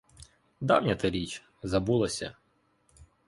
[0.61, 2.35] Давня то річ— забулося.